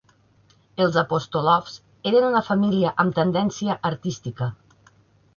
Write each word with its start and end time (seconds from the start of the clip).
Els 0.83 0.95
Apostolofs 1.01 1.75
eren 2.11 2.25
una 2.29 2.41
família 2.47 2.93
amb 3.03 3.15
tendència 3.19 3.75
artística. 3.91 4.49